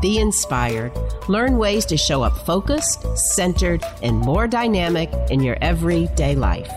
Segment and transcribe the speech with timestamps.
[0.00, 0.92] be inspired,
[1.28, 6.72] learn ways to show up focused, centered, and more dynamic in your everyday life.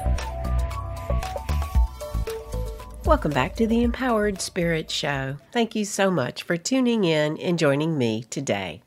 [3.06, 5.38] Welcome back to the Empowered Spirit Show.
[5.52, 8.82] Thank you so much for tuning in and joining me today.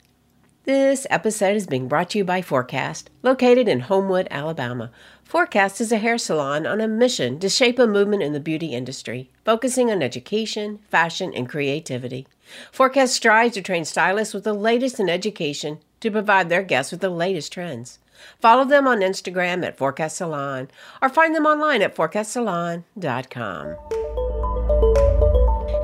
[0.64, 4.90] This episode is being brought to you by Forecast, located in Homewood, Alabama.
[5.34, 8.72] Forecast is a hair salon on a mission to shape a movement in the beauty
[8.72, 12.28] industry, focusing on education, fashion, and creativity.
[12.70, 17.00] Forecast strives to train stylists with the latest in education to provide their guests with
[17.00, 17.98] the latest trends.
[18.38, 20.68] Follow them on Instagram at Forecast Salon
[21.02, 24.03] or find them online at forecastsalon.com.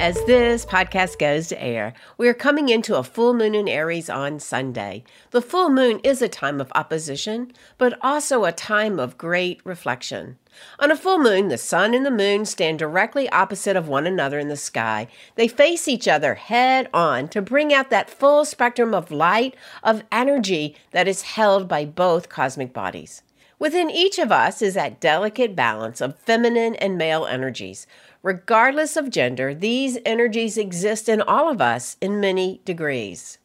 [0.01, 4.09] As this podcast goes to air, we are coming into a full moon in Aries
[4.09, 5.05] on Sunday.
[5.31, 10.39] The full moon is a time of opposition, but also a time of great reflection.
[10.79, 14.39] On a full moon, the sun and the moon stand directly opposite of one another
[14.39, 15.07] in the sky.
[15.35, 20.03] They face each other head on to bring out that full spectrum of light, of
[20.11, 23.23] energy that is held by both cosmic bodies.
[23.61, 27.87] Within each of us is that delicate balance of feminine and male energies.
[28.23, 33.39] Regardless of gender, these energies exist in all of us in many degrees.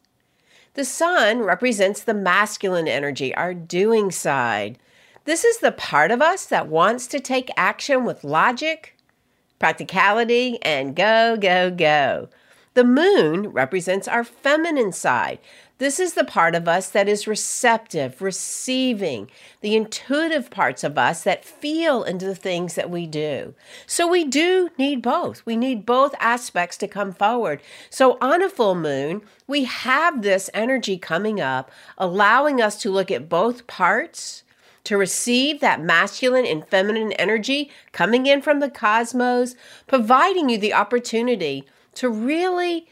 [0.74, 4.78] The sun represents the masculine energy, our doing side.
[5.24, 8.94] This is the part of us that wants to take action with logic,
[9.58, 12.28] practicality, and go, go, go.
[12.74, 15.38] The moon represents our feminine side,
[15.78, 21.22] this is the part of us that is receptive, receiving, the intuitive parts of us
[21.24, 23.54] that feel into the things that we do.
[23.86, 25.44] So we do need both.
[25.44, 27.60] We need both aspects to come forward.
[27.90, 33.10] So on a full moon, we have this energy coming up, allowing us to look
[33.10, 34.44] at both parts
[34.84, 40.72] to receive that masculine and feminine energy coming in from the cosmos, providing you the
[40.72, 42.86] opportunity to really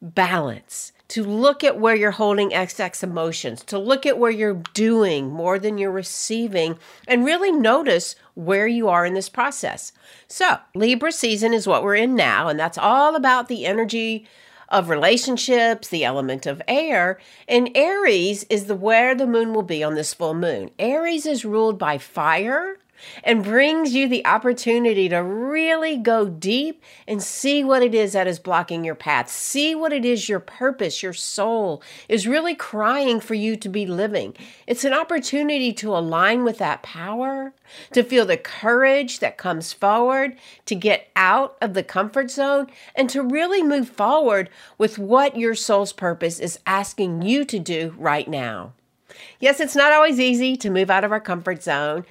[0.00, 5.30] balance to look at where you're holding excess emotions, to look at where you're doing
[5.30, 9.92] more than you're receiving, and really notice where you are in this process.
[10.26, 14.26] So, Libra season is what we're in now, and that's all about the energy
[14.70, 19.84] of relationships, the element of air, and Aries is the where the moon will be
[19.84, 20.70] on this full moon.
[20.78, 22.78] Aries is ruled by fire
[23.24, 28.26] and brings you the opportunity to really go deep and see what it is that
[28.26, 29.30] is blocking your path.
[29.30, 33.86] See what it is your purpose, your soul is really crying for you to be
[33.86, 34.34] living.
[34.66, 37.52] It's an opportunity to align with that power,
[37.92, 40.36] to feel the courage that comes forward,
[40.66, 45.54] to get out of the comfort zone, and to really move forward with what your
[45.54, 48.72] soul's purpose is asking you to do right now.
[49.38, 52.04] Yes, it's not always easy to move out of our comfort zone.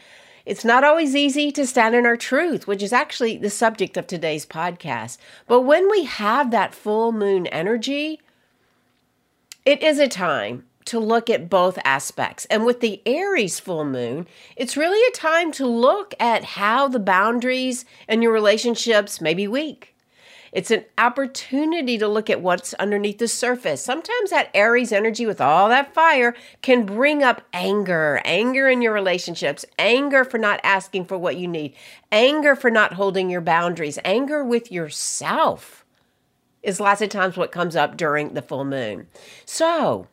[0.45, 4.07] It's not always easy to stand in our truth, which is actually the subject of
[4.07, 5.17] today's podcast.
[5.47, 8.19] But when we have that full moon energy,
[9.65, 12.45] it is a time to look at both aspects.
[12.45, 16.99] And with the Aries full moon, it's really a time to look at how the
[16.99, 19.90] boundaries and your relationships may be weak.
[20.51, 23.81] It's an opportunity to look at what's underneath the surface.
[23.81, 28.93] Sometimes that Aries energy with all that fire can bring up anger, anger in your
[28.93, 31.73] relationships, anger for not asking for what you need,
[32.11, 35.85] anger for not holding your boundaries, anger with yourself
[36.63, 39.07] is lots of times what comes up during the full moon.
[39.45, 40.07] So,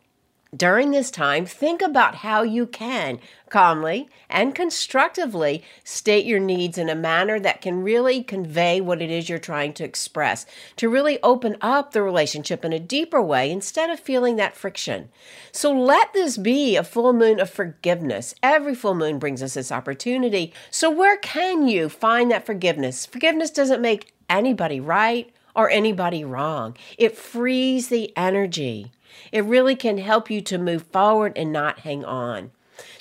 [0.57, 3.21] during this time, think about how you can
[3.51, 9.11] calmly and constructively state your needs in a manner that can really convey what it
[9.11, 13.51] is you're trying to express, to really open up the relationship in a deeper way
[13.51, 15.11] instead of feeling that friction.
[15.53, 18.35] So let this be a full moon of forgiveness.
[18.43, 20.55] Every full moon brings us this opportunity.
[20.71, 23.05] So, where can you find that forgiveness?
[23.05, 28.93] Forgiveness doesn't make anybody right or anybody wrong, it frees the energy.
[29.32, 32.50] It really can help you to move forward and not hang on.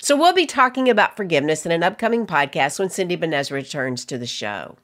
[0.00, 4.18] So, we'll be talking about forgiveness in an upcoming podcast when Cindy Benez returns to
[4.18, 4.76] the show.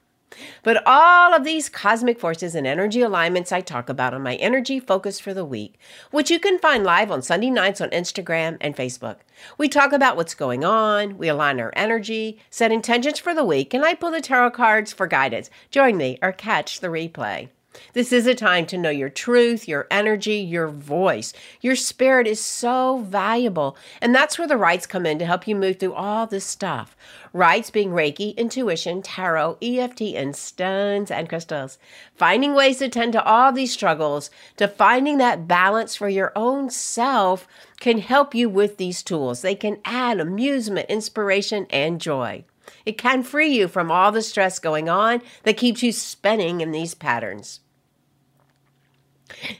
[0.63, 4.79] But all of these cosmic forces and energy alignments I talk about on my energy
[4.79, 5.79] focus for the week,
[6.11, 9.17] which you can find live on Sunday nights on Instagram and Facebook.
[9.57, 13.73] We talk about what's going on, we align our energy, set intentions for the week,
[13.73, 15.49] and I pull the tarot cards for guidance.
[15.71, 17.49] Join me or catch the replay.
[17.93, 21.33] This is a time to know your truth, your energy, your voice.
[21.61, 23.77] Your spirit is so valuable.
[24.01, 26.95] And that's where the rites come in to help you move through all this stuff.
[27.33, 31.77] Rites being Reiki, intuition, tarot, EFT, and stones and crystals.
[32.15, 36.69] Finding ways to tend to all these struggles, to finding that balance for your own
[36.69, 37.47] self
[37.79, 39.41] can help you with these tools.
[39.41, 42.45] They can add amusement, inspiration, and joy.
[42.85, 46.71] It can free you from all the stress going on that keeps you spinning in
[46.71, 47.59] these patterns.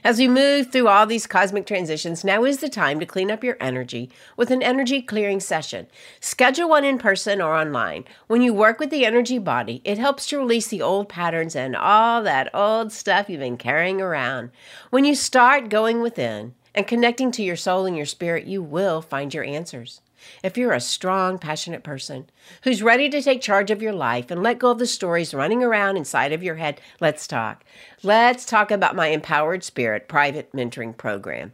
[0.04, 3.42] As we move through all these cosmic transitions, now is the time to clean up
[3.42, 5.88] your energy with an energy clearing session.
[6.20, 8.04] Schedule one in person or online.
[8.28, 11.74] When you work with the energy body, it helps to release the old patterns and
[11.74, 14.50] all that old stuff you've been carrying around.
[14.90, 19.02] When you start going within and connecting to your soul and your spirit, you will
[19.02, 20.00] find your answers.
[20.42, 22.30] If you're a strong, passionate person
[22.62, 25.62] who's ready to take charge of your life and let go of the stories running
[25.62, 27.64] around inside of your head, let's talk.
[28.02, 31.52] Let's talk about my Empowered Spirit private mentoring program.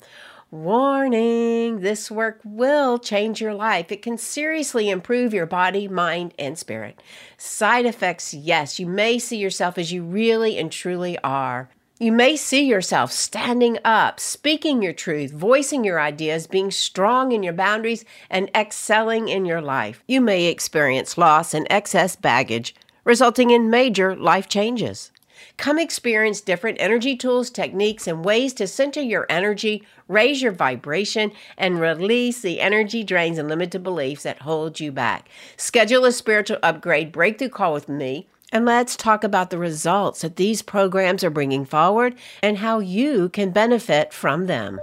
[0.50, 3.90] Warning this work will change your life.
[3.90, 7.02] It can seriously improve your body, mind, and spirit.
[7.38, 11.70] Side effects, yes, you may see yourself as you really and truly are.
[12.02, 17.44] You may see yourself standing up, speaking your truth, voicing your ideas, being strong in
[17.44, 20.02] your boundaries, and excelling in your life.
[20.08, 25.12] You may experience loss and excess baggage, resulting in major life changes.
[25.58, 31.30] Come experience different energy tools, techniques, and ways to center your energy, raise your vibration,
[31.56, 35.28] and release the energy drains and limited beliefs that hold you back.
[35.56, 40.36] Schedule a spiritual upgrade breakthrough call with me and let's talk about the results that
[40.36, 44.78] these programs are bringing forward and how you can benefit from them.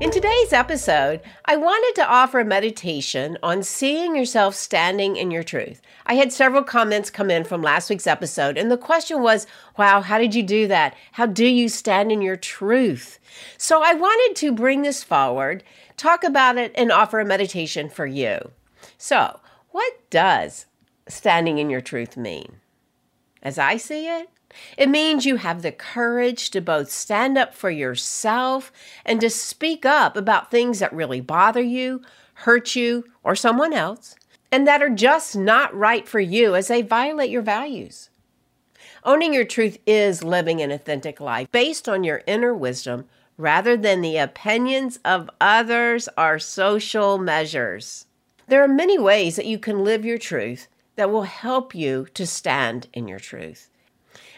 [0.00, 5.42] In today's episode, I wanted to offer a meditation on seeing yourself standing in your
[5.42, 5.80] truth.
[6.06, 9.46] I had several comments come in from last week's episode, and the question was,
[9.78, 10.94] Wow, how did you do that?
[11.12, 13.18] How do you stand in your truth?
[13.56, 15.62] So I wanted to bring this forward,
[15.96, 18.50] talk about it, and offer a meditation for you.
[18.98, 19.40] So,
[19.70, 20.66] what does
[21.08, 22.56] standing in your truth mean?
[23.42, 24.28] As I see it,
[24.78, 28.72] it means you have the courage to both stand up for yourself
[29.04, 32.02] and to speak up about things that really bother you,
[32.34, 34.16] hurt you, or someone else,
[34.50, 38.10] and that are just not right for you as they violate your values.
[39.02, 43.06] Owning your truth is living an authentic life based on your inner wisdom
[43.36, 48.06] rather than the opinions of others or social measures.
[48.46, 52.26] There are many ways that you can live your truth that will help you to
[52.26, 53.70] stand in your truth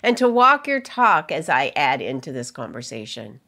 [0.02, 3.40] and to walk your talk as I add into this conversation.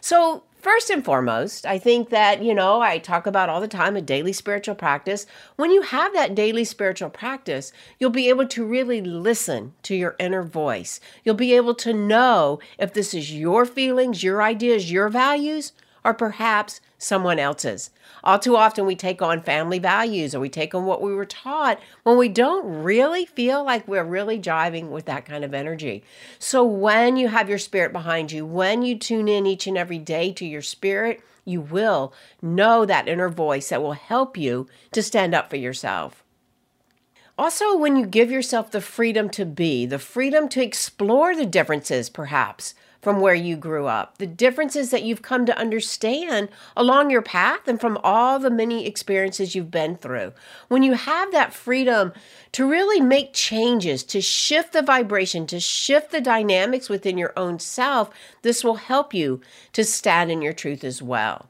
[0.00, 3.96] So, first and foremost, I think that, you know, I talk about all the time
[3.96, 5.26] a daily spiritual practice.
[5.56, 10.16] When you have that daily spiritual practice, you'll be able to really listen to your
[10.18, 11.00] inner voice.
[11.24, 15.72] You'll be able to know if this is your feelings, your ideas, your values,
[16.04, 17.90] or perhaps someone else's.
[18.22, 21.26] All too often, we take on family values or we take on what we were
[21.26, 26.04] taught when we don't really feel like we're really jiving with that kind of energy.
[26.38, 29.98] So, when you have your spirit behind you, when you tune in each and every
[29.98, 32.12] day to your spirit, you will
[32.42, 36.24] know that inner voice that will help you to stand up for yourself.
[37.40, 42.10] Also, when you give yourself the freedom to be, the freedom to explore the differences,
[42.10, 47.22] perhaps, from where you grew up, the differences that you've come to understand along your
[47.22, 50.34] path and from all the many experiences you've been through.
[50.68, 52.12] When you have that freedom
[52.52, 57.58] to really make changes, to shift the vibration, to shift the dynamics within your own
[57.58, 58.10] self,
[58.42, 59.40] this will help you
[59.72, 61.48] to stand in your truth as well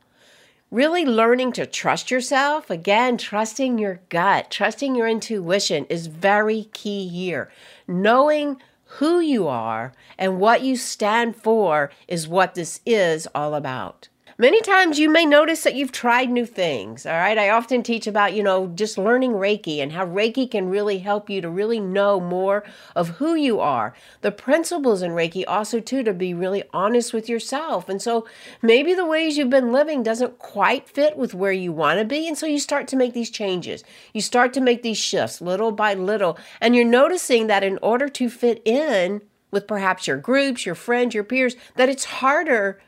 [0.70, 7.08] really learning to trust yourself, again, trusting your gut, trusting your intuition is very key
[7.08, 7.50] here.
[7.88, 8.60] Knowing
[8.98, 14.08] who you are and what you stand for is what this is all about.
[14.40, 17.04] Many times you may notice that you've tried new things.
[17.04, 17.36] All right.
[17.36, 21.28] I often teach about, you know, just learning Reiki and how Reiki can really help
[21.28, 22.64] you to really know more
[22.96, 23.92] of who you are.
[24.22, 27.90] The principles in Reiki also, too, to be really honest with yourself.
[27.90, 28.26] And so
[28.62, 32.26] maybe the ways you've been living doesn't quite fit with where you want to be.
[32.26, 33.84] And so you start to make these changes.
[34.14, 36.38] You start to make these shifts little by little.
[36.62, 39.20] And you're noticing that in order to fit in,
[39.50, 42.80] with perhaps your groups, your friends, your peers, that it's harder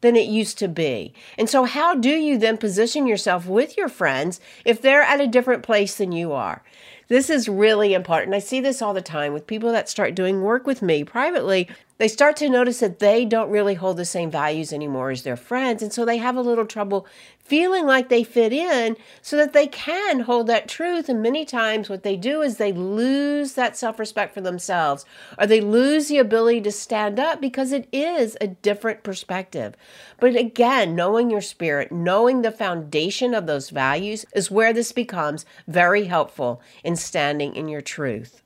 [0.00, 1.12] than it used to be.
[1.36, 5.26] And so, how do you then position yourself with your friends if they're at a
[5.26, 6.62] different place than you are?
[7.08, 8.34] This is really important.
[8.34, 11.66] I see this all the time with people that start doing work with me privately.
[11.96, 15.36] They start to notice that they don't really hold the same values anymore as their
[15.36, 15.82] friends.
[15.82, 17.06] And so they have a little trouble
[17.48, 21.08] feeling like they fit in so that they can hold that truth.
[21.08, 25.04] And many times, what they do is they lose that self respect for themselves
[25.38, 29.74] or they lose the ability to stand up because it is a different perspective.
[30.20, 35.46] But again, knowing your spirit, knowing the foundation of those values is where this becomes
[35.66, 38.42] very helpful in standing in your truth.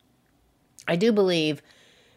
[0.87, 1.63] I do believe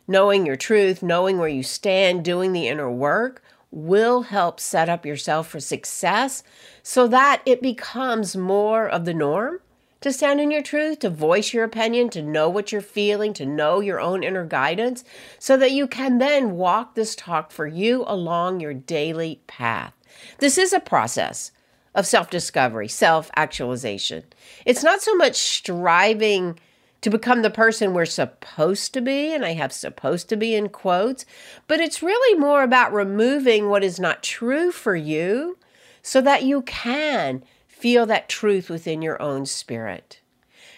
[0.08, 3.42] knowing your truth, knowing where you stand, doing the inner work
[3.76, 6.44] will help set up yourself for success
[6.82, 9.60] so that it becomes more of the norm
[10.00, 13.46] to stand in your truth, to voice your opinion, to know what you're feeling, to
[13.46, 15.04] know your own inner guidance,
[15.40, 19.94] so that you can then walk this talk for you along your daily path.
[20.38, 21.52] This is a process
[21.94, 24.24] of self discovery, self actualization.
[24.66, 26.60] It's not so much striving
[27.06, 30.70] to become the person we're supposed to be, and I have supposed to be in
[30.70, 31.24] quotes,
[31.68, 35.56] but it's really more about removing what is not true for you
[36.02, 40.20] so that you can feel that truth within your own spirit.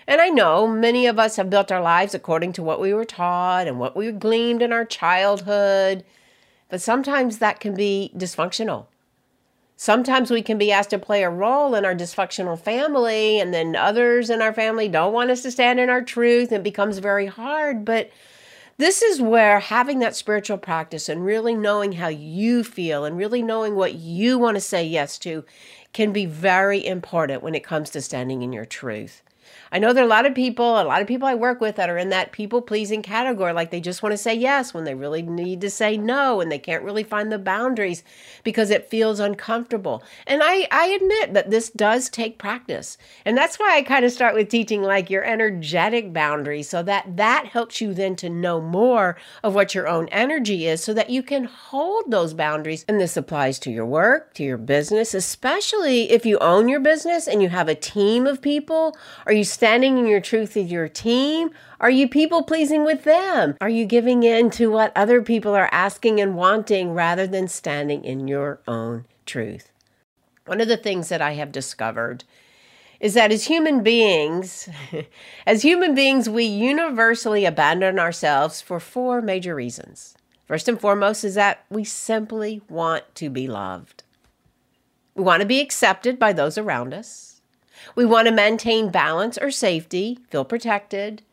[0.05, 3.05] And I know many of us have built our lives according to what we were
[3.05, 6.03] taught and what we gleaned in our childhood,
[6.67, 8.87] but sometimes that can be dysfunctional.
[9.79, 13.75] Sometimes we can be asked to play a role in our dysfunctional family, and then
[13.75, 16.51] others in our family don't want us to stand in our truth.
[16.51, 17.85] It becomes very hard.
[17.85, 18.09] But
[18.77, 23.43] this is where having that spiritual practice and really knowing how you feel and really
[23.43, 25.45] knowing what you want to say yes to
[25.93, 29.21] can be very important when it comes to standing in your truth.
[29.71, 31.75] I know there are a lot of people, a lot of people I work with
[31.75, 33.53] that are in that people pleasing category.
[33.53, 36.51] Like they just want to say yes when they really need to say no and
[36.51, 38.03] they can't really find the boundaries
[38.43, 40.03] because it feels uncomfortable.
[40.25, 42.97] And I, I admit that this does take practice.
[43.25, 47.17] And that's why I kind of start with teaching like your energetic boundaries so that
[47.17, 51.09] that helps you then to know more of what your own energy is so that
[51.09, 52.85] you can hold those boundaries.
[52.87, 57.27] And this applies to your work, to your business, especially if you own your business
[57.27, 58.97] and you have a team of people.
[59.25, 61.51] Are you standing in your truth with your team?
[61.79, 63.55] Are you people pleasing with them?
[63.61, 68.03] Are you giving in to what other people are asking and wanting rather than standing
[68.03, 69.71] in your own truth?
[70.45, 72.23] One of the things that I have discovered
[72.99, 74.69] is that as human beings,
[75.45, 80.15] as human beings, we universally abandon ourselves for four major reasons.
[80.45, 84.03] First and foremost is that we simply want to be loved.
[85.13, 87.36] We want to be accepted by those around us.
[87.95, 91.23] We want to maintain balance or safety, feel protected.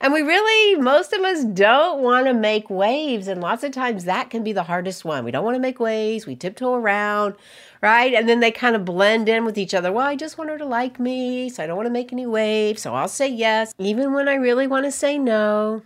[0.00, 3.28] And we really, most of us don't want to make waves.
[3.28, 5.24] And lots of times that can be the hardest one.
[5.24, 6.26] We don't want to make waves.
[6.26, 7.34] We tiptoe around,
[7.82, 8.14] right?
[8.14, 9.92] And then they kind of blend in with each other.
[9.92, 11.50] Well, I just want her to like me.
[11.50, 12.82] So I don't want to make any waves.
[12.82, 15.82] So I'll say yes, even when I really want to say no.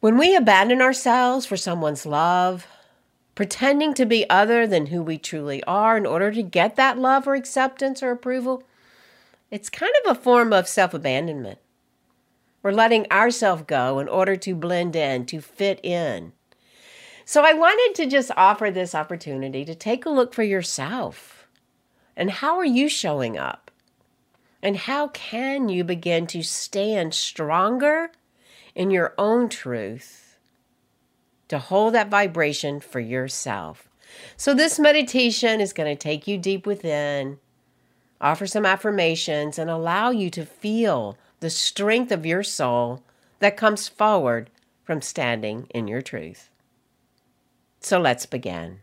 [0.00, 2.66] When we abandon ourselves for someone's love,
[3.38, 7.28] pretending to be other than who we truly are in order to get that love
[7.28, 8.64] or acceptance or approval,
[9.48, 11.60] it's kind of a form of self abandonment.
[12.64, 16.32] We're letting ourselves go in order to blend in, to fit in.
[17.24, 21.46] So I wanted to just offer this opportunity to take a look for yourself.
[22.16, 23.70] And how are you showing up?
[24.64, 28.10] And how can you begin to stand stronger
[28.74, 30.27] in your own truth
[31.48, 33.88] to hold that vibration for yourself.
[34.36, 37.38] So, this meditation is going to take you deep within,
[38.20, 43.02] offer some affirmations, and allow you to feel the strength of your soul
[43.40, 44.50] that comes forward
[44.84, 46.50] from standing in your truth.
[47.80, 48.80] So, let's begin.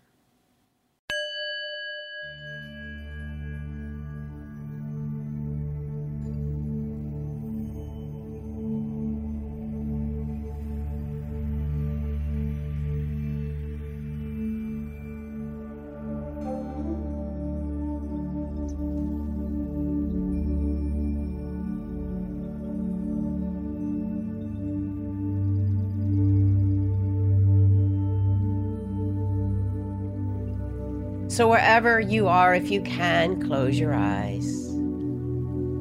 [31.27, 34.45] So, wherever you are, if you can, close your eyes.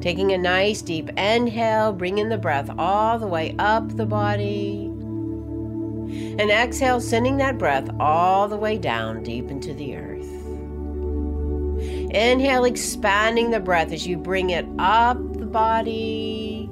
[0.01, 4.85] Taking a nice deep inhale, bringing the breath all the way up the body.
[6.37, 10.25] And exhale, sending that breath all the way down deep into the earth.
[12.11, 16.69] Inhale, expanding the breath as you bring it up the body.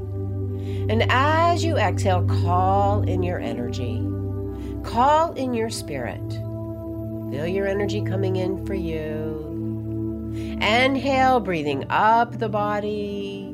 [0.89, 4.03] And as you exhale, call in your energy,
[4.83, 6.42] call in your spirit.
[7.33, 10.29] Feel your energy coming in for you.
[10.61, 13.45] Inhale, breathing up the body.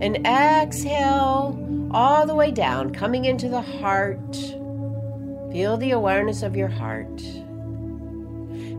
[0.00, 1.58] And exhale
[1.90, 4.36] all the way down, coming into the heart.
[5.50, 7.20] Feel the awareness of your heart.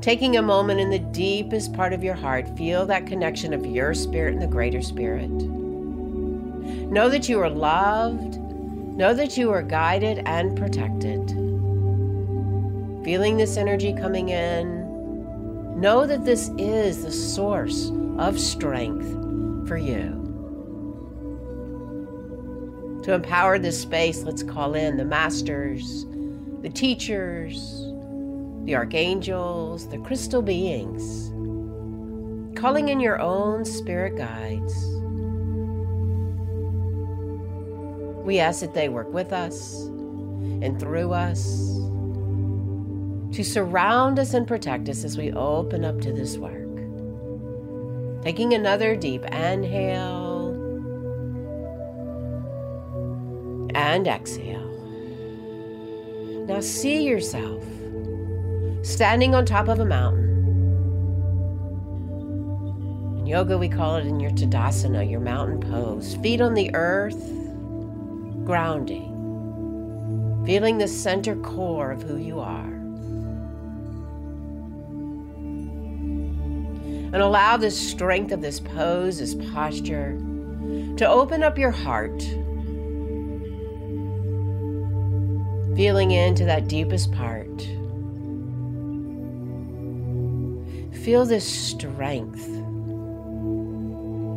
[0.01, 3.93] Taking a moment in the deepest part of your heart, feel that connection of your
[3.93, 5.29] spirit and the greater spirit.
[5.29, 8.39] Know that you are loved.
[8.39, 11.38] Know that you are guided and protected.
[13.03, 19.07] Feeling this energy coming in, know that this is the source of strength
[19.67, 20.17] for you.
[23.03, 26.05] To empower this space, let's call in the masters,
[26.61, 27.85] the teachers,
[28.65, 31.29] the archangels, the crystal beings,
[32.59, 34.75] calling in your own spirit guides.
[38.25, 39.83] We ask that they work with us
[40.61, 41.78] and through us
[43.31, 46.55] to surround us and protect us as we open up to this work.
[48.23, 50.49] Taking another deep inhale
[53.75, 54.67] and exhale.
[56.47, 57.63] Now see yourself
[58.81, 60.25] standing on top of a mountain.
[63.19, 66.15] In yoga, we call it in your Tadasana, your mountain pose.
[66.15, 67.21] Feet on the earth,
[68.45, 69.13] grounding,
[70.45, 72.78] feeling the center core of who you are.
[77.11, 80.17] And allow the strength of this pose, this posture,
[80.97, 82.21] to open up your heart,
[85.75, 87.67] feeling into that deepest part
[91.03, 92.45] Feel this strength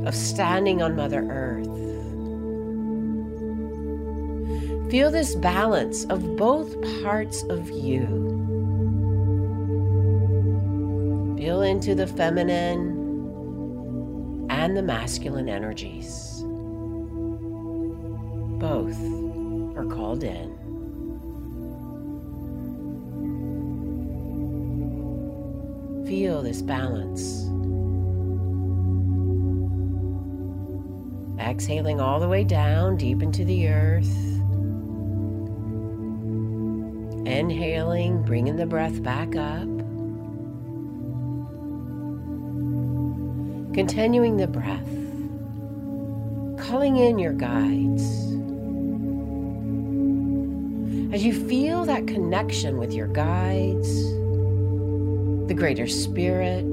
[0.06, 1.66] of standing on Mother Earth.
[4.90, 8.31] Feel this balance of both parts of you.
[11.42, 13.00] Feel into the feminine
[14.48, 16.40] and the masculine energies.
[18.60, 18.96] Both
[19.76, 20.56] are called in.
[26.06, 27.48] feel this balance.
[31.40, 34.16] Exhaling all the way down deep into the earth.
[37.26, 39.71] Inhaling, bringing the breath back up.
[43.74, 44.86] Continuing the breath.
[46.66, 48.02] Calling in your guides.
[51.14, 54.04] As you feel that connection with your guides,
[55.48, 56.72] the greater spirit.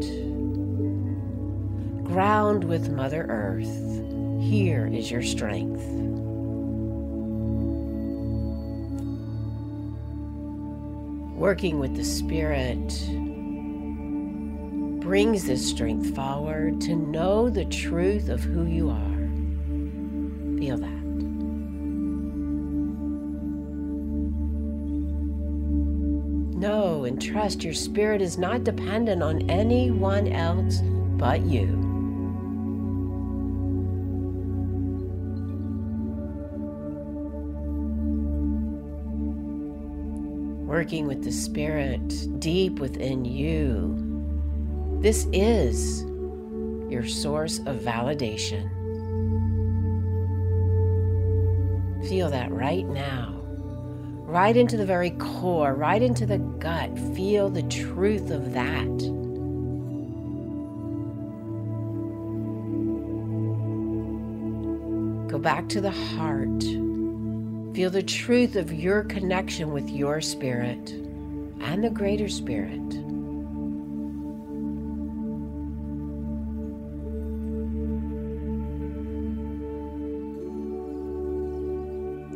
[2.04, 3.68] Ground with Mother Earth.
[4.42, 5.84] Here is your strength.
[11.38, 12.92] Working with the Spirit
[15.10, 19.18] brings this strength forward to know the truth of who you are.
[20.60, 20.88] Feel that.
[26.60, 30.78] Know and trust your spirit is not dependent on anyone else
[31.18, 31.66] but you.
[40.68, 44.09] Working with the spirit deep within you.
[45.02, 46.04] This is
[46.92, 48.70] your source of validation.
[52.08, 53.40] Feel that right now
[54.30, 56.98] right into the very core, right into the gut.
[57.16, 58.86] Feel the truth of that.
[65.28, 66.62] Go back to the heart.
[67.76, 70.92] Feel the truth of your connection with your spirit
[71.62, 73.09] and the greater spirit.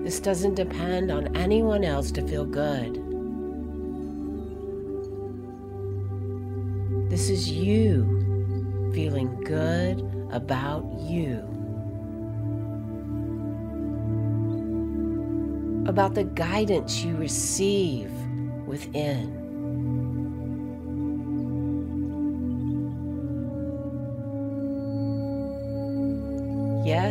[0.03, 2.95] This doesn't depend on anyone else to feel good.
[7.09, 11.37] This is you feeling good about you.
[15.87, 18.11] About the guidance you receive
[18.65, 19.42] within.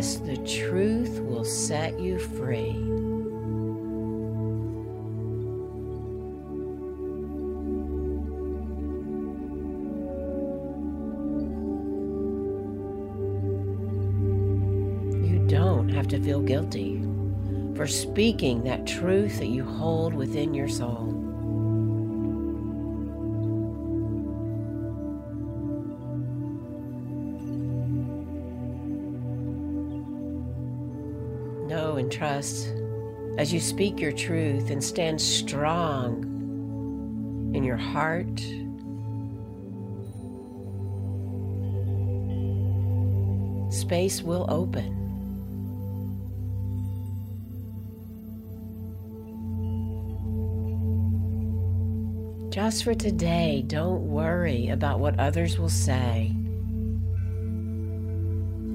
[0.02, 2.72] The truth will set you free.
[15.22, 17.00] You don't have to feel guilty
[17.76, 21.21] for speaking that truth that you hold within your soul.
[31.72, 32.70] know and trust
[33.38, 36.22] as you speak your truth and stand strong
[37.54, 38.38] in your heart.
[43.72, 44.98] Space will open.
[52.50, 56.37] Just for today, don't worry about what others will say.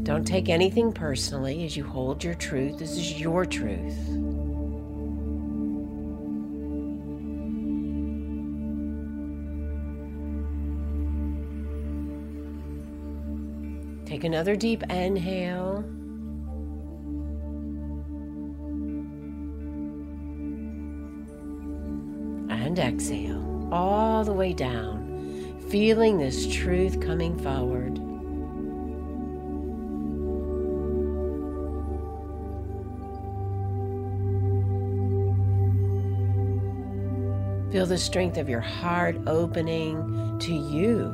[0.08, 2.80] Don't take anything personally as you hold your truth.
[2.80, 3.93] This is your truth.
[14.06, 15.80] Take another deep inhale.
[22.50, 27.96] And exhale all the way down, feeling this truth coming forward.
[37.77, 41.13] Feel the strength of your heart opening to you.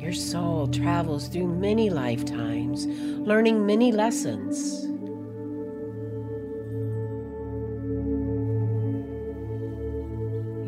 [0.00, 4.82] Your soul travels through many lifetimes, learning many lessons.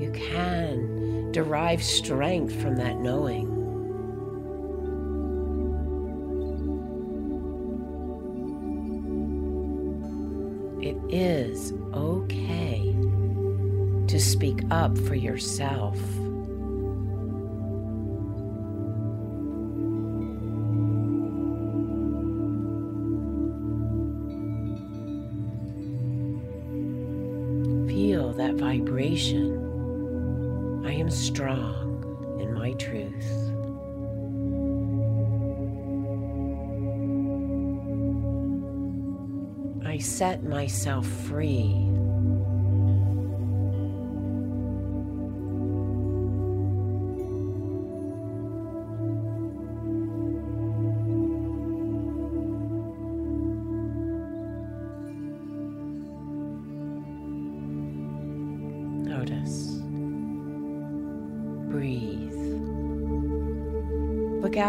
[0.01, 3.50] You can derive strength from that knowing.
[14.81, 15.99] Up for yourself.
[27.89, 29.59] Feel that vibration.
[30.87, 33.13] I am strong in my truth.
[39.87, 41.90] I set myself free.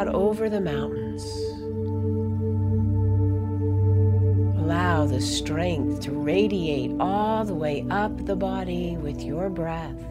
[0.01, 1.23] Out over the mountains.
[4.57, 10.01] Allow the strength to radiate all the way up the body with your breath.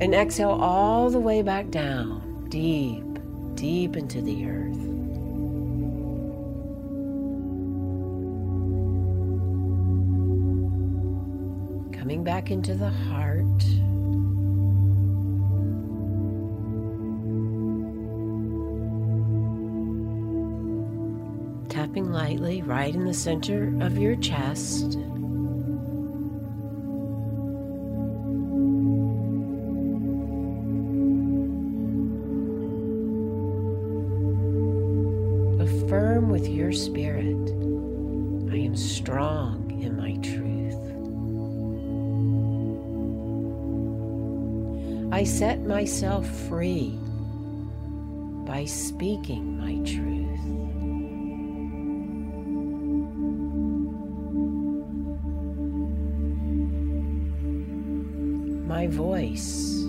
[0.00, 3.04] And exhale all the way back down, deep,
[3.56, 4.78] deep into the earth.
[11.98, 13.89] Coming back into the heart.
[21.90, 24.96] Tapping lightly right in the center of your chest.
[35.60, 37.34] Affirm with your spirit
[38.52, 40.76] I am strong in my truth.
[45.12, 46.96] I set myself free
[48.46, 50.19] by speaking my truth.
[58.80, 59.84] My voice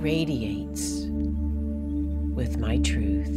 [0.00, 1.04] radiates
[2.32, 3.36] with my truth.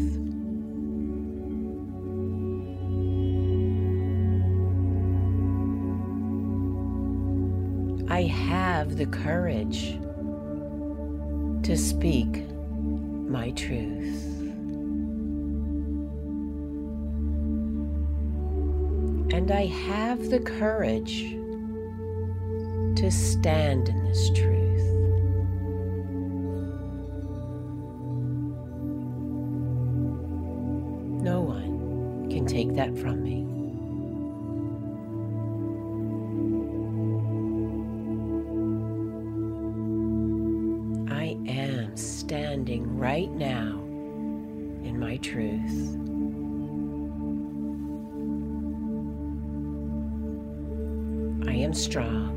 [8.10, 10.00] I have the courage
[11.64, 12.50] to speak
[13.28, 14.24] my truth.
[19.34, 21.36] And I have the courage
[22.96, 24.61] to stand in this truth.
[45.32, 45.98] Truth.
[51.48, 52.36] I am strong.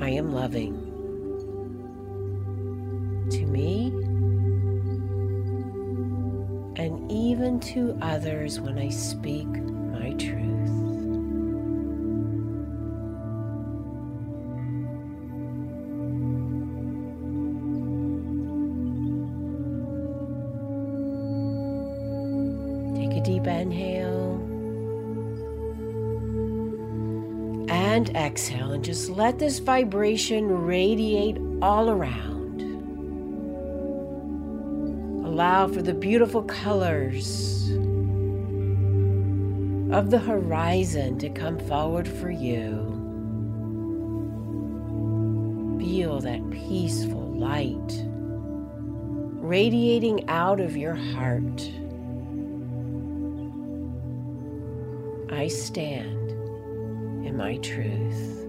[0.00, 0.74] I am loving
[3.30, 3.88] to me
[6.80, 9.48] and even to others when I speak
[28.86, 32.60] just let this vibration radiate all around.
[35.26, 37.68] Allow for the beautiful colors
[39.90, 42.92] of the horizon to come forward for you.
[45.80, 48.04] Feel that peaceful light
[49.44, 51.60] radiating out of your heart.
[55.32, 56.30] I stand
[57.26, 58.45] in my truth.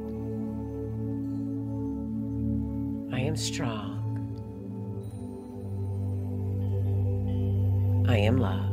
[3.28, 3.94] Am strong.
[8.08, 8.64] I am love.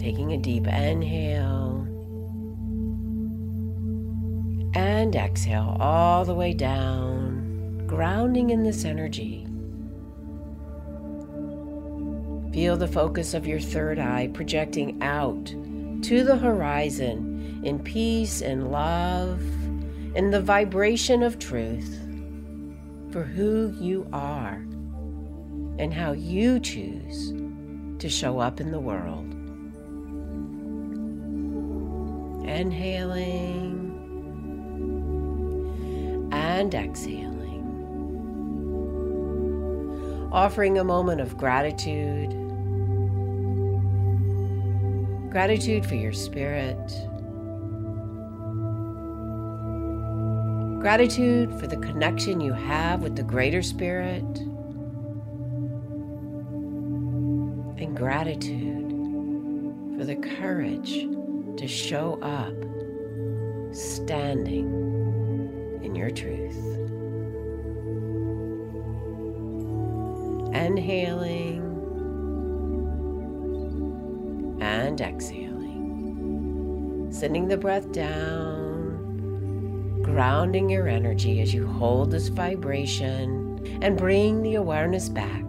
[0.00, 1.86] Taking a deep inhale
[4.74, 9.46] and exhale all the way down, grounding in this energy.
[12.54, 15.46] Feel the focus of your third eye projecting out
[16.02, 17.29] to the horizon
[17.62, 19.40] in peace and love,
[20.14, 21.98] in the vibration of truth
[23.10, 24.64] for who you are
[25.78, 27.32] and how you choose
[27.98, 29.26] to show up in the world.
[32.48, 33.88] Inhaling
[36.32, 37.40] and exhaling
[40.32, 42.30] offering a moment of gratitude.
[45.30, 46.92] Gratitude for your spirit.
[50.80, 54.24] Gratitude for the connection you have with the greater spirit.
[57.76, 58.88] And gratitude
[59.98, 61.06] for the courage
[61.58, 62.54] to show up
[63.74, 64.70] standing
[65.82, 66.56] in your truth.
[70.54, 71.60] Inhaling
[74.62, 75.76] and exhaling.
[77.10, 78.49] Sending the breath down,
[80.10, 85.44] grounding your energy as you hold this vibration and bring the awareness back.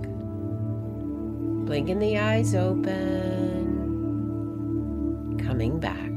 [1.66, 2.98] Blinking the eyes open,
[5.46, 6.11] coming back.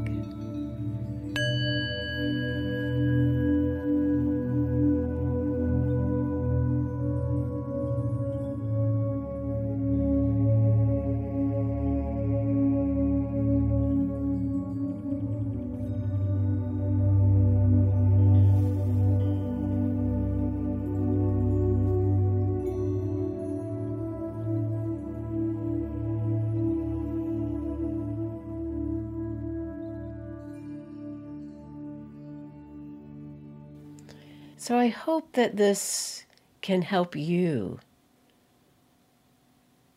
[34.65, 36.25] So I hope that this
[36.63, 37.81] can help you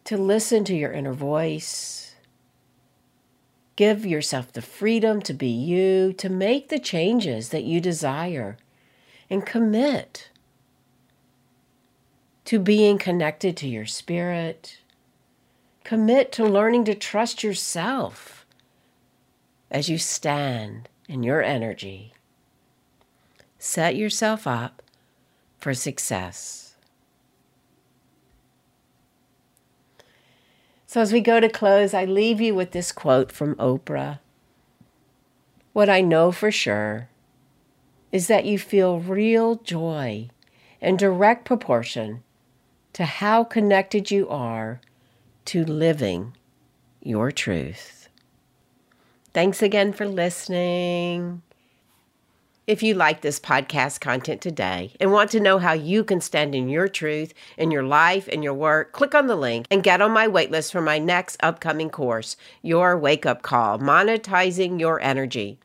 [0.04, 2.16] to listen to your inner voice.
[3.78, 8.58] Give yourself the freedom to be you, to make the changes that you desire,
[9.30, 10.32] and commit
[12.44, 14.80] to being connected to your spirit.
[15.86, 18.46] Commit to learning to trust yourself
[19.72, 22.16] as you stand in your energy
[23.58, 24.82] set yourself up
[25.58, 26.76] for success.
[30.86, 34.20] So, as we go to close, I leave you with this quote from Oprah
[35.74, 37.10] What I know for sure
[38.12, 40.30] is that you feel real joy
[40.80, 42.24] in direct proportion
[42.94, 44.80] to how connected you are
[45.46, 46.34] to living
[47.02, 48.10] your truth.
[49.34, 51.42] Thanks again for listening.
[52.68, 56.54] If you like this podcast content today and want to know how you can stand
[56.54, 60.02] in your truth in your life and your work, click on the link and get
[60.02, 65.60] on my waitlist for my next upcoming course, Your Wake Up Call Monetizing Your Energy.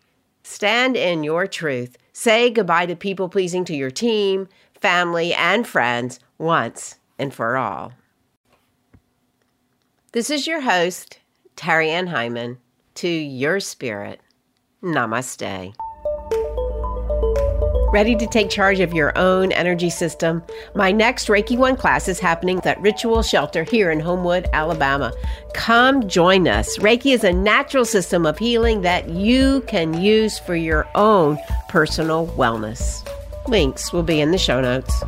[0.45, 1.99] Stand in your truth.
[2.12, 4.47] Say goodbye to people pleasing to your team,
[4.81, 7.95] family, and friends once and for all.
[10.12, 11.19] This is your host,
[11.57, 12.59] Terri Ann Heiman,
[12.95, 14.21] to your spirit.
[14.85, 15.75] Namaste.
[17.92, 20.42] Ready to take charge of your own energy system?
[20.74, 25.12] My next Reiki 1 class is happening at Ritual Shelter here in Homewood, Alabama.
[25.52, 26.78] Come join us.
[26.78, 31.37] Reiki is a natural system of healing that you can use for your own
[31.68, 33.07] personal wellness.
[33.46, 35.05] Links will be in the show notes.